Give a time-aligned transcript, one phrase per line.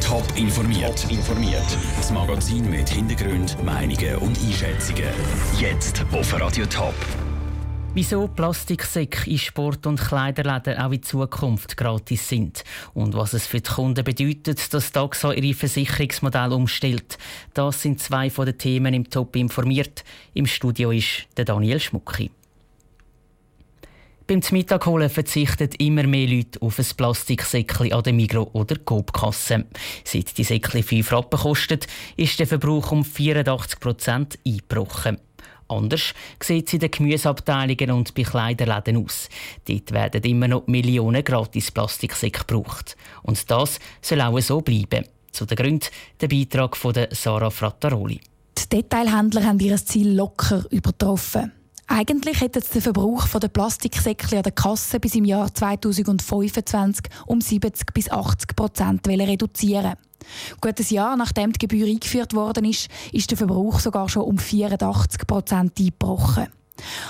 [0.00, 1.10] Top informiert.
[1.10, 1.66] informiert.
[1.96, 5.08] Das Magazin mit Hintergrund, Meinungen und Einschätzungen.
[5.58, 6.94] Jetzt auf Radio Top.
[7.94, 12.62] Wieso Plastiksäcke in Sport- und Kleiderläden auch in Zukunft gratis sind
[12.92, 17.18] und was es für die Kunden bedeutet, dass Taxa ihre Versicherungsmodell umstellt.
[17.54, 20.04] Das sind zwei von den Themen im Top informiert.
[20.34, 22.30] Im Studio ist der Daniel Schmucki.
[24.26, 29.66] Beim Mittag holen verzichten immer mehr Leute auf ein Plastiksäckchen an der Migro oder Coop-Kasse.
[30.02, 31.80] Seit die Säckchen 5 Rappen kosten,
[32.16, 35.18] ist der Verbrauch um 84 Prozent eingebrochen.
[35.68, 39.28] Anders sieht es in den Gemüseabteilungen und bei Kleiderläden aus.
[39.68, 42.96] Dort werden immer noch Millionen gratis Plastiksäcke gebraucht.
[43.24, 45.04] Und das soll auch so bleiben.
[45.32, 45.88] Zu den Gründen
[46.22, 48.20] der Beitrag von Sarah Frattaroli.
[48.56, 51.52] Die Detailhändler haben ihr Ziel locker übertroffen.
[51.86, 57.92] Eigentlich hätte den Verbrauch der Plastiksäckchen an der Kasse bis im Jahr 2025 um 70
[57.92, 59.94] bis 80 Prozent reduzieren.
[60.60, 64.38] Gut ein Jahr nachdem die Gebühr eingeführt worden ist, ist der Verbrauch sogar schon um
[64.38, 66.48] 84 Prozent eingebrochen.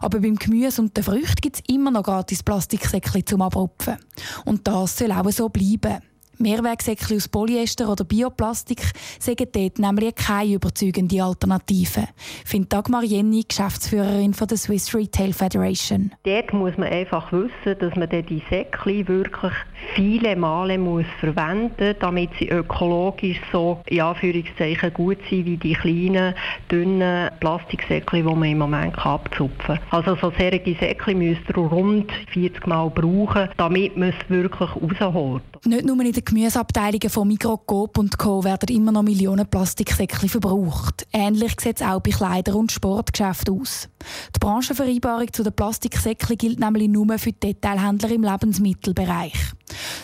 [0.00, 3.96] Aber beim Gemüse und den Früchten gibt es immer noch gratis Plastiksäckchen zum Abrupfen.
[4.44, 5.98] Und das soll auch so bleiben.
[6.38, 8.80] Mehrwegsäckchen aus Polyester oder Bioplastik
[9.18, 12.08] sagen dort nämlich keine überzeugende Alternative,
[12.44, 16.12] findet Dagmar Jenny, Geschäftsführerin von der Swiss Retail Federation.
[16.24, 19.52] Dort muss man einfach wissen, dass man die Säckchen wirklich
[19.94, 25.74] viele Male muss verwenden muss, damit sie ökologisch so in Anführungszeichen gut sind wie die
[25.74, 26.34] kleinen,
[26.70, 29.78] dünnen Plastiksäckchen, die man im Moment abzupfen kann.
[29.90, 35.42] Also so solche Säckchen müsst ihr rund 40 Mal brauchen, damit man es wirklich rausholt.
[35.64, 38.44] Nicht nur in den Gemüseabteilungen von Migros, Coop und Co.
[38.44, 41.06] werden immer noch Millionen Plastiksäckchen verbraucht.
[41.12, 43.88] Ähnlich sieht es auch bei Kleider- und Sportgeschäften aus.
[44.34, 49.34] Die Branchenvereinbarung zu den Plastiksäckchen gilt nämlich nur für die Detailhändler im Lebensmittelbereich.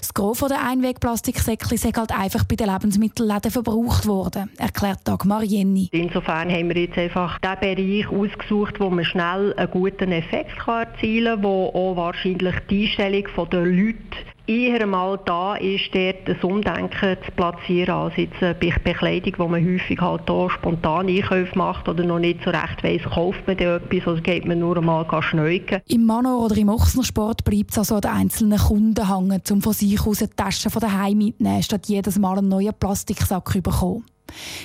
[0.00, 5.88] Das Gros der Einwegplastiksäckchen ist halt einfach bei den Lebensmittelläden verbraucht worden, erklärt Dagmar Jenny.
[5.92, 11.36] Insofern haben wir jetzt einfach den Bereich ausgesucht, wo man schnell einen guten Effekt erzielen
[11.36, 17.16] kann, wo auch wahrscheinlich die Einstellung der Leute eher mal da ist, dort das Umdenken
[17.24, 22.04] zu platzieren, als jetzt bei Bekleidung, wo man häufig halt auch spontan Einkäufe macht oder
[22.04, 25.80] noch nicht so recht weiss, kauft man da etwas oder geht man nur einmal schneuken.
[25.86, 29.72] Im Manor oder im Ochsnersport bleibt es also an den einzelnen Kunden hängen, um von
[29.72, 34.04] sich aus eine Tasche von daheim mitzunehmen, statt jedes Mal einen neuen Plastiksack zu bekommen.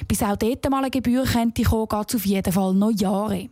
[0.08, 3.50] Bis auch dort mal eine Gebühr könnte geht es auf jeden Fall noch Jahre.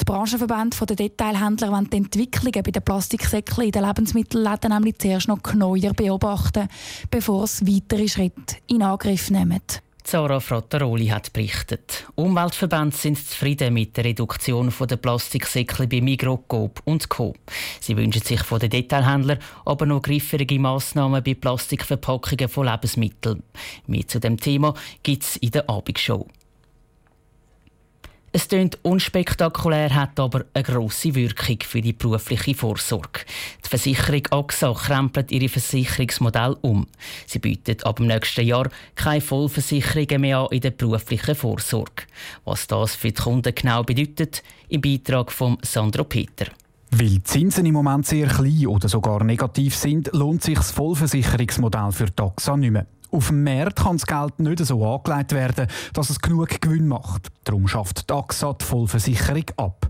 [0.00, 5.28] Die Branchenverbände der Detailhändler wollen die Entwicklungen bei den Plastiksäcken in den Lebensmittelläden nämlich zuerst
[5.28, 6.68] noch genauer beobachten,
[7.10, 9.60] bevor sie weitere Schritte in Angriff nehmen.
[10.04, 12.06] Zara Frattaroli hat berichtet.
[12.14, 17.34] Umweltverbände sind zufrieden mit der Reduktion der Plastiksäckchen bei Migros, Coop und Co.
[17.80, 23.42] Sie wünschen sich von den Detailhändlern aber noch griffige Massnahmen bei Plastikverpackungen von Lebensmitteln.
[23.86, 26.28] Mehr zu dem Thema gibt es in der Abendshow.
[28.36, 33.20] Es klingt unspektakulär, hat aber eine grosse Wirkung für die berufliche Vorsorge.
[33.64, 36.88] Die Versicherung AXA krempelt ihre Versicherungsmodell um.
[37.28, 42.02] Sie bietet ab dem nächsten Jahr keine Vollversicherungen mehr an in der beruflichen Vorsorge.
[42.44, 46.46] Was das für die Kunden genau bedeutet, im Beitrag von Sandro Peter.
[46.90, 51.92] Weil die Zinsen im Moment sehr klein oder sogar negativ sind, lohnt sich das Vollversicherungsmodell
[51.92, 52.86] für die AXA nicht mehr.
[53.14, 57.28] Auf dem Markt kann das Geld nicht so angelegt werden, dass es genug Gewinn macht.
[57.44, 59.88] Darum schafft die AXA die Vollversicherung ab.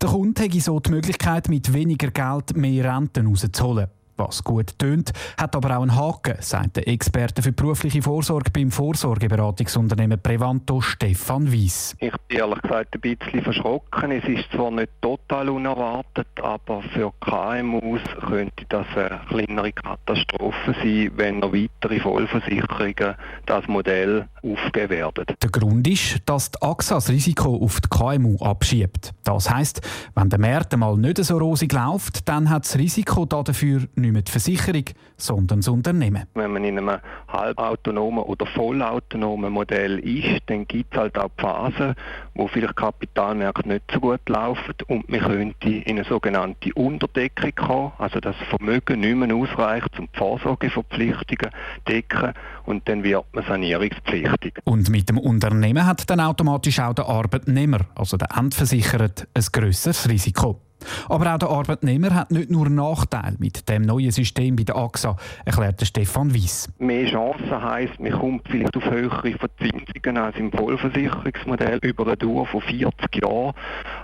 [0.00, 3.88] Der Kunde hätte so die Möglichkeit, mit weniger Geld mehr Renten rauszuholen.
[4.20, 8.70] Was gut tönt, hat aber auch einen Haken, sagt der Experte für berufliche Vorsorge beim
[8.70, 11.96] Vorsorgeberatungsunternehmen Prevanto, Stefan Weiss.
[12.00, 14.12] Ich bin ehrlich gesagt ein bisschen verschrocken.
[14.12, 21.12] Es ist zwar nicht total unerwartet, aber für KMUs könnte das eine kleinere Katastrophe sein,
[21.16, 23.14] wenn noch weitere Vollversicherungen
[23.46, 25.24] das Modell aufgeben werden.
[25.42, 29.14] Der Grund ist, dass die AXA das Risiko auf die KMU abschiebt.
[29.24, 29.80] Das heisst,
[30.14, 34.14] wenn der Markt mal nicht so rosig läuft, dann hat das Risiko dafür nicht nicht
[34.14, 34.84] mehr die Versicherung,
[35.16, 36.24] sondern das Unternehmen.
[36.34, 41.94] Wenn man in einem halbautonomen oder vollautonomen Modell ist, dann gibt es halt auch Phasen,
[42.34, 47.92] wo vielleicht Kapitalmärkte nicht so gut laufen und man könnte in eine sogenannte Unterdeckung kommen,
[47.98, 52.32] also das Vermögen nicht mehr ausreicht, um die Vorsorgeverpflichtungen zu decken
[52.64, 54.54] und dann wird man sanierungspflichtig.
[54.64, 60.08] Und mit dem Unternehmen hat dann automatisch auch der Arbeitnehmer, also der Endversicherte, ein grösseres
[60.08, 60.60] Risiko.
[61.08, 65.16] Aber auch der Arbeitnehmer hat nicht nur Nachteile mit dem neuen System bei der AXA,
[65.44, 66.68] erklärt Stefan Weiss.
[66.78, 72.46] Mehr Chancen heisst, man kommt vielleicht auf höhere Verzinsungen als im Vollversicherungsmodell über eine Dauer
[72.46, 73.54] von 40 Jahren.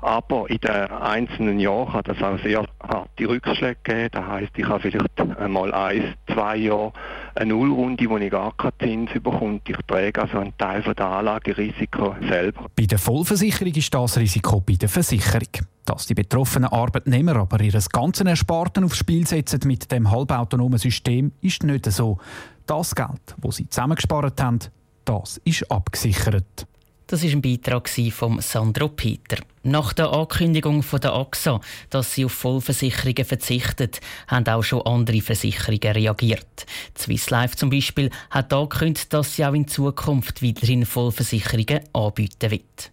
[0.02, 4.08] Aber in den einzelnen Jahren kann das auch sehr harte Rückschläge geben.
[4.12, 6.92] Das heisst, ich habe vielleicht einmal ein, zwei Jahre
[7.34, 9.60] eine Nullrunde, wo ich gar keinen Zins bekomme.
[9.66, 12.66] Ich träge also einen Teil der Anlagerisiko selber.
[12.76, 15.48] Bei der Vollversicherung ist das Risiko bei der Versicherung.
[15.86, 21.32] Dass die betroffenen Arbeitnehmer aber ihr ganzes Ersparten aufs Spiel setzen mit dem halbautonomen System,
[21.40, 22.18] ist nicht so.
[22.66, 24.58] Das Geld, das sie zusammengespart haben,
[25.04, 26.66] das ist abgesichert.
[27.06, 29.36] Das ist ein Beitrag von Sandro Peter.
[29.62, 35.20] Nach der Ankündigung von der AXA, dass sie auf Vollversicherungen verzichtet, haben auch schon andere
[35.20, 36.66] Versicherungen reagiert.
[36.98, 42.90] Swiss Life zum Beispiel hat angekündigt, dass sie auch in Zukunft weiterhin Vollversicherungen anbieten wird.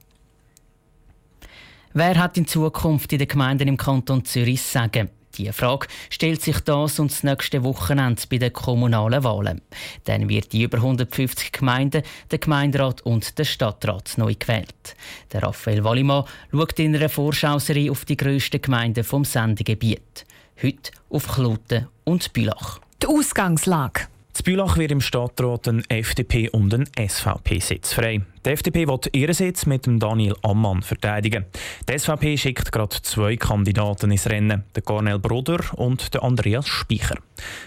[1.96, 5.10] Wer hat in Zukunft in den Gemeinden im Kanton Zürich sagen?
[5.38, 9.62] Die Frage stellt sich das und das nächste Wochenende bei den kommunalen Wahlen.
[10.06, 12.02] Dann wird die über 150 Gemeinden,
[12.32, 14.96] der Gemeinderat und der Stadtrat neu gewählt.
[15.32, 20.26] Der Raphael Wallimann schaut in einer Vorschauserie auf die grössten Gemeinden vom Sendegebiet.
[20.64, 22.80] Heute auf Kloten und Bülach.
[23.04, 24.08] Die Ausgangslage.
[24.34, 28.22] Z Bülach wird im Stadtrat ein FDP- und ein SVP-Sitz frei.
[28.44, 31.46] Die FDP wird ihren Sitz mit dem Daniel Ammann verteidigen.
[31.88, 37.18] Die SVP schickt gerade zwei Kandidaten ins Rennen, den Cornel Broder und den Andreas Speicher.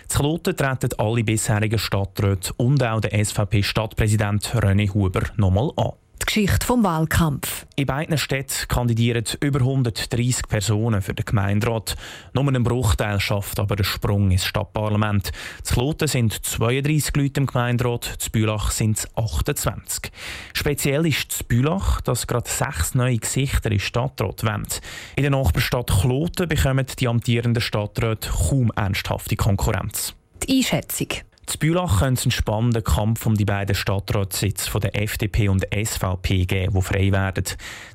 [0.09, 5.93] Zu Kloten treten alle bisherigen Stadträte und auch der SVP-Stadtpräsident René Huber nochmal an.
[6.27, 7.67] Geschichte vom Wahlkampf.
[7.77, 11.97] In beiden Städten kandidieren über 130 Personen für den Gemeinderat.
[12.35, 15.31] Nur ein Bruchteil schafft aber den Sprung ins Stadtparlament.
[15.63, 20.11] Zu Kloten sind 32 Leute im Gemeinderat, zu Bülach sind es 28.
[20.53, 24.67] Speziell ist zu Bülach, dass gerade sechs neue Gesichter in Stadtrat wollen.
[25.15, 30.15] In der Nachbarstadt Kloten bekommen die amtierenden Stadträte kaum ernsthafte Konkurrenz.
[30.43, 31.09] Die Einschätzung.
[31.47, 35.63] Zu Bülach könnte es einen spannenden Kampf um die beiden Stadtratssitze von der FDP und
[35.63, 37.45] der SVP geben, die frei werden.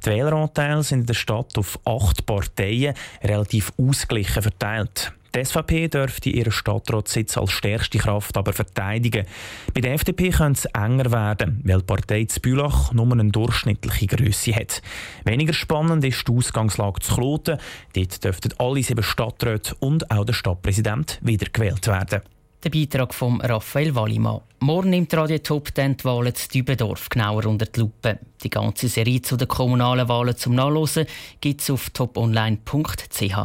[0.06, 5.12] Die Wähleranteile sind in der Stadt auf acht Parteien relativ ausgeglichen verteilt.
[5.36, 9.26] Die SVP dürfte ihren Stadtratssitz als stärkste Kraft aber verteidigen.
[9.74, 14.08] Bei der FDP könnte es enger werden, weil die Partei zu Bülach nur eine durchschnittliche
[14.08, 14.82] Größe hat.
[15.26, 17.58] Weniger spannend ist die Ausgangslage zu Kloten.
[17.94, 22.22] Dort dürften alle sieben Stadträte und auch der Stadtpräsident wiedergewählt werden.
[22.64, 24.42] Der Beitrag von Raphael Wallimann.
[24.60, 28.20] Morgen nimmt Radio Top den die Wahlen zu Dübendorf genauer unter die Lupe.
[28.44, 31.08] Die ganze Serie zu den kommunalen Wahlen zum Nachlesen
[31.40, 33.36] gibt es auf toponline.ch.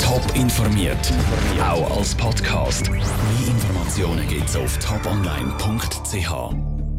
[0.00, 1.12] Top informiert,
[1.60, 2.90] auch als Podcast.
[2.90, 3.00] Mehr
[3.46, 6.73] Informationen gibt es auf toponline.ch.